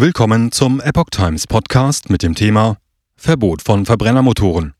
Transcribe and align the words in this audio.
Willkommen 0.00 0.52
zum 0.52 0.80
Epoch 0.80 1.10
Times 1.10 1.48
Podcast 1.48 2.08
mit 2.08 2.22
dem 2.22 2.36
Thema 2.36 2.76
Verbot 3.16 3.62
von 3.62 3.84
Verbrennermotoren. 3.84 4.74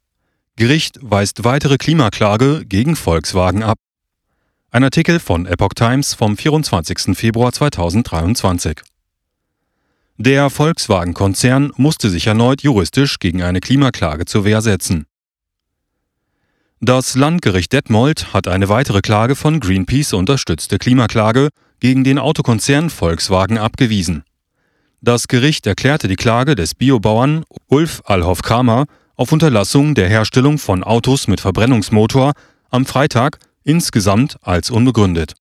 Gericht 0.55 0.97
weist 1.03 1.43
weitere 1.43 1.77
Klimaklage 1.77 2.65
gegen 2.65 2.95
Volkswagen 2.95 3.65
ab. 3.65 3.79
Ein 4.71 4.85
Artikel 4.85 5.19
von 5.19 5.45
Epoch 5.47 5.75
Times 5.75 6.15
vom 6.15 6.37
24. 6.37 7.19
Februar 7.19 7.51
2023. 7.51 8.83
Der 10.19 10.51
Volkswagen-Konzern 10.51 11.73
musste 11.75 12.11
sich 12.11 12.29
erneut 12.29 12.63
juristisch 12.63 13.19
gegen 13.19 13.43
eine 13.43 13.59
Klimaklage 13.59 14.25
zur 14.25 14.45
Wehr 14.45 14.63
setzen. 14.63 15.07
Das 16.81 17.17
Landgericht 17.17 17.73
Detmold 17.73 18.33
hat 18.33 18.47
eine 18.47 18.69
weitere 18.69 19.01
Klage 19.01 19.35
von 19.35 19.59
Greenpeace 19.59 20.13
unterstützte 20.13 20.79
Klimaklage 20.79 21.49
gegen 21.81 22.05
den 22.05 22.21
Autokonzern 22.21 22.89
Volkswagen 22.89 23.59
abgewiesen. 23.59 24.23
Das 25.01 25.29
Gericht 25.29 25.65
erklärte 25.67 26.09
die 26.09 26.17
Klage 26.17 26.57
des 26.57 26.75
Biobauern 26.75 27.45
Ulf 27.69 28.03
Alhoff-Kramer 28.05 28.87
auf 29.15 29.31
Unterlassung 29.31 29.95
der 29.95 30.09
Herstellung 30.09 30.59
von 30.59 30.83
Autos 30.83 31.29
mit 31.29 31.41
Verbrennungsmotor 31.41 32.33
am 32.71 32.85
Freitag 32.85 33.39
insgesamt 33.63 34.39
als 34.43 34.71
unbegründet. 34.71 35.35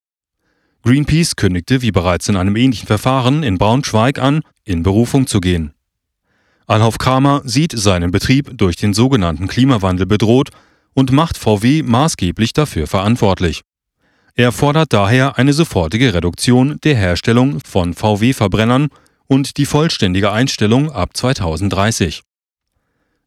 Greenpeace 0.84 1.36
kündigte 1.36 1.82
wie 1.82 1.92
bereits 1.92 2.30
in 2.30 2.38
einem 2.38 2.56
ähnlichen 2.56 2.86
Verfahren 2.86 3.42
in 3.42 3.58
Braunschweig 3.58 4.20
an, 4.20 4.42
in 4.64 4.84
Berufung 4.84 5.26
zu 5.26 5.42
gehen. 5.42 5.74
Alhoff-Kramer 6.68 7.42
sieht 7.44 7.72
seinen 7.72 8.12
Betrieb 8.12 8.56
durch 8.58 8.76
den 8.76 8.94
sogenannten 8.94 9.48
Klimawandel 9.48 10.06
bedroht 10.06 10.50
und 10.94 11.12
macht 11.12 11.36
VW 11.36 11.82
maßgeblich 11.82 12.54
dafür 12.54 12.86
verantwortlich. 12.86 13.62
Er 14.36 14.52
fordert 14.52 14.94
daher 14.94 15.40
eine 15.40 15.54
sofortige 15.54 16.14
Reduktion 16.14 16.78
der 16.84 16.96
Herstellung 16.96 17.60
von 17.66 17.96
VW-Verbrennern 17.96 18.90
und 19.28 19.58
die 19.58 19.66
vollständige 19.66 20.32
Einstellung 20.32 20.92
ab 20.92 21.16
2030. 21.16 22.22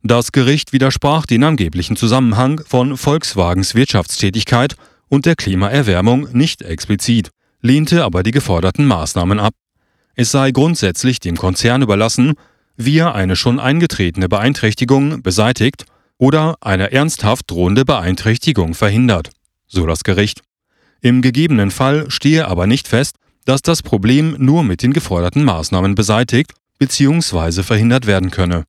Das 0.03 0.33
Gericht 0.33 0.73
widersprach 0.73 1.27
den 1.27 1.45
angeblichen 1.45 1.97
Zusammenhang 1.97 2.63
von 2.66 2.97
Volkswagens 2.97 3.74
Wirtschaftstätigkeit 3.74 4.77
und 5.09 5.27
der 5.27 5.37
Klimaerwärmung 5.37 6.29
nicht 6.33 6.63
explizit, 6.63 7.30
lehnte 7.61 8.05
aber 8.05 8.23
die 8.23 8.30
geforderten 8.30 8.87
Maßnahmen 8.87 9.39
ab. 9.39 9.52
Es 10.15 10.30
sei 10.30 10.52
grundsätzlich 10.52 11.21
dem 11.21 11.37
Konzern 11.37 11.83
überlassen, 11.83 12.35
wie 12.77 12.99
er 12.99 13.15
eine 13.15 13.37
schon 13.37 13.61
eingetretene 13.61 14.29
Beeinträchtigung 14.29 15.23
beseitigt 15.23 15.85
oder 16.17 16.57
eine 16.61 16.93
ernsthaft 16.93 17.51
drohende 17.51 17.85
Beeinträchtigung 17.85 18.74
verhindert, 18.74 19.30
so 19.67 19.87
das 19.87 20.02
Gericht. 20.02 20.41
Im 21.02 21.23
gegebenen 21.23 21.71
Fall 21.71 22.11
stehe 22.11 22.49
aber 22.49 22.67
nicht 22.67 22.89
fest, 22.89 23.17
dass 23.45 23.63
das 23.63 23.83
Problem 23.83 24.37
nur 24.38 24.63
mit 24.63 24.83
den 24.83 24.93
geforderten 24.93 25.45
Maßnahmen 25.45 25.95
beseitigt 25.95 26.52
bzw. 26.79 27.63
verhindert 27.63 28.07
werden 28.07 28.30
könne. 28.30 28.65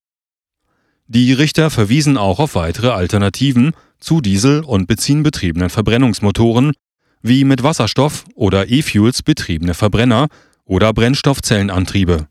Die 1.08 1.34
Richter 1.34 1.70
verwiesen 1.70 2.18
auch 2.18 2.40
auf 2.40 2.56
weitere 2.56 2.92
Alternativen 2.92 3.74
zu 4.00 4.22
Diesel- 4.22 4.64
und 4.64 4.88
benzinbetriebenen 4.88 5.70
Verbrennungsmotoren, 5.70 6.74
wie 7.22 7.44
mit 7.44 7.64
Wasserstoff 7.64 8.26
oder 8.34 8.70
E-Fuels 8.70 9.22
betriebene 9.22 9.74
Verbrenner 9.74 10.28
oder 10.66 10.94
Brennstoffzellenantriebe. 10.94 12.28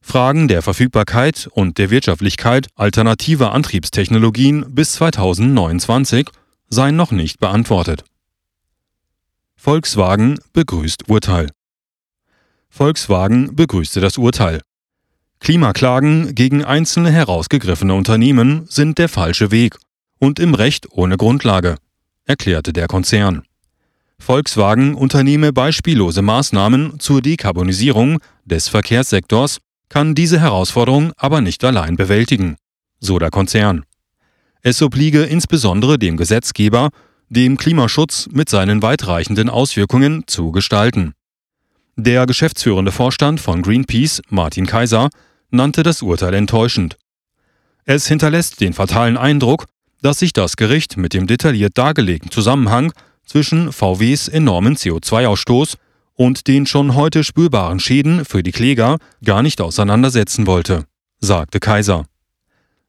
Fragen 0.00 0.48
der 0.48 0.60
Verfügbarkeit 0.60 1.48
und 1.50 1.78
der 1.78 1.90
Wirtschaftlichkeit 1.90 2.66
alternativer 2.74 3.52
Antriebstechnologien 3.52 4.74
bis 4.74 4.92
2029 4.92 6.28
seien 6.68 6.96
noch 6.96 7.10
nicht 7.10 7.38
beantwortet. 7.38 8.04
Volkswagen 9.64 10.38
begrüßt 10.52 11.08
Urteil. 11.08 11.48
Volkswagen 12.68 13.56
begrüßte 13.56 14.02
das 14.02 14.18
Urteil. 14.18 14.60
Klimaklagen 15.40 16.34
gegen 16.34 16.62
einzelne 16.62 17.10
herausgegriffene 17.10 17.94
Unternehmen 17.94 18.66
sind 18.68 18.98
der 18.98 19.08
falsche 19.08 19.50
Weg 19.50 19.78
und 20.18 20.38
im 20.38 20.52
Recht 20.52 20.88
ohne 20.90 21.16
Grundlage, 21.16 21.76
erklärte 22.26 22.74
der 22.74 22.88
Konzern. 22.88 23.44
Volkswagen 24.18 24.94
unternehme 24.94 25.50
beispiellose 25.50 26.20
Maßnahmen 26.20 27.00
zur 27.00 27.22
Dekarbonisierung 27.22 28.18
des 28.44 28.68
Verkehrssektors, 28.68 29.60
kann 29.88 30.14
diese 30.14 30.40
Herausforderung 30.40 31.12
aber 31.16 31.40
nicht 31.40 31.64
allein 31.64 31.96
bewältigen, 31.96 32.56
so 33.00 33.18
der 33.18 33.30
Konzern. 33.30 33.84
Es 34.60 34.82
obliege 34.82 35.22
insbesondere 35.22 35.98
dem 35.98 36.18
Gesetzgeber 36.18 36.90
dem 37.34 37.58
Klimaschutz 37.58 38.28
mit 38.30 38.48
seinen 38.48 38.80
weitreichenden 38.80 39.50
Auswirkungen 39.50 40.22
zu 40.26 40.52
gestalten. 40.52 41.12
Der 41.96 42.26
geschäftsführende 42.26 42.92
Vorstand 42.92 43.40
von 43.40 43.62
Greenpeace, 43.62 44.22
Martin 44.30 44.66
Kaiser, 44.66 45.10
nannte 45.50 45.82
das 45.82 46.00
Urteil 46.02 46.34
enttäuschend. 46.34 46.96
Es 47.84 48.06
hinterlässt 48.06 48.60
den 48.60 48.72
fatalen 48.72 49.16
Eindruck, 49.16 49.66
dass 50.00 50.20
sich 50.20 50.32
das 50.32 50.56
Gericht 50.56 50.96
mit 50.96 51.12
dem 51.12 51.26
detailliert 51.26 51.76
dargelegten 51.76 52.30
Zusammenhang 52.30 52.92
zwischen 53.26 53.72
VWs 53.72 54.28
enormen 54.28 54.76
CO2-Ausstoß 54.76 55.76
und 56.14 56.46
den 56.46 56.66
schon 56.66 56.94
heute 56.94 57.24
spürbaren 57.24 57.80
Schäden 57.80 58.24
für 58.24 58.42
die 58.42 58.52
Kläger 58.52 58.98
gar 59.24 59.42
nicht 59.42 59.60
auseinandersetzen 59.60 60.46
wollte, 60.46 60.84
sagte 61.18 61.58
Kaiser. 61.58 62.06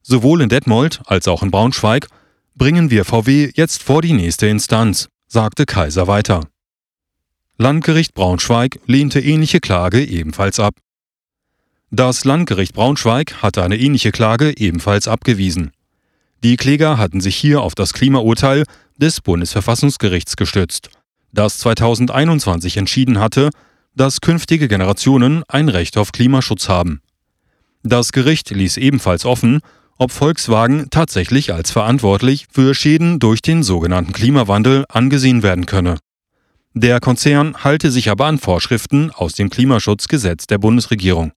Sowohl 0.03 0.41
in 0.41 0.49
Detmold 0.49 1.01
als 1.05 1.27
auch 1.27 1.41
in 1.41 1.51
Braunschweig 1.51 2.07
bringen 2.55 2.89
wir 2.89 3.05
VW 3.05 3.51
jetzt 3.53 3.83
vor 3.83 4.01
die 4.01 4.13
nächste 4.13 4.47
Instanz, 4.47 5.09
sagte 5.27 5.65
Kaiser 5.65 6.07
weiter. 6.07 6.47
Landgericht 7.57 8.13
Braunschweig 8.13 8.79
lehnte 8.85 9.19
ähnliche 9.19 9.59
Klage 9.59 10.03
ebenfalls 10.03 10.59
ab. 10.59 10.75
Das 11.91 12.25
Landgericht 12.25 12.73
Braunschweig 12.73 13.41
hatte 13.41 13.63
eine 13.63 13.77
ähnliche 13.77 14.11
Klage 14.11 14.57
ebenfalls 14.57 15.07
abgewiesen. 15.07 15.71
Die 16.43 16.57
Kläger 16.57 16.97
hatten 16.97 17.21
sich 17.21 17.35
hier 17.35 17.61
auf 17.61 17.75
das 17.75 17.93
Klimaurteil 17.93 18.63
des 18.97 19.21
Bundesverfassungsgerichts 19.21 20.35
gestützt, 20.35 20.89
das 21.31 21.57
2021 21.59 22.77
entschieden 22.77 23.19
hatte, 23.19 23.49
dass 23.95 24.21
künftige 24.21 24.67
Generationen 24.67 25.43
ein 25.47 25.69
Recht 25.69 25.97
auf 25.97 26.11
Klimaschutz 26.11 26.67
haben. 26.69 27.01
Das 27.83 28.11
Gericht 28.11 28.49
ließ 28.49 28.77
ebenfalls 28.77 29.25
offen, 29.25 29.61
ob 29.97 30.11
Volkswagen 30.11 30.87
tatsächlich 30.89 31.53
als 31.53 31.71
verantwortlich 31.71 32.47
für 32.51 32.75
Schäden 32.75 33.19
durch 33.19 33.41
den 33.41 33.63
sogenannten 33.63 34.13
Klimawandel 34.13 34.85
angesehen 34.89 35.43
werden 35.43 35.65
könne. 35.65 35.97
Der 36.73 36.99
Konzern 36.99 37.63
halte 37.63 37.89
sich 37.89 38.09
aber 38.09 38.25
an 38.25 38.37
Vorschriften 38.37 39.11
aus 39.11 39.33
dem 39.33 39.49
Klimaschutzgesetz 39.49 40.47
der 40.47 40.57
Bundesregierung. 40.57 41.31